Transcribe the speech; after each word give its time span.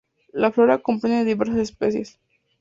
La 0.43 0.51
flora 0.51 0.79
comprende 0.79 1.23
diversas 1.27 1.57
especies. 1.67 2.17